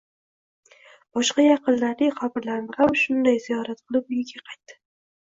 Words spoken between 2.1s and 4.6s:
qabrlarini ham shunday ziyorat qilib, uyga